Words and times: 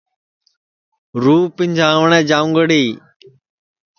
رُوح 1.23 1.43
پِنجانٚوٹؔیں 1.57 2.23
جاؤنٚگڑی 2.29 2.83